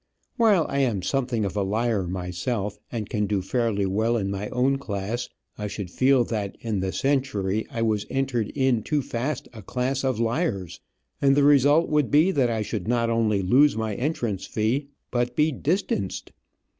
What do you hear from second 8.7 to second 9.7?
too fast a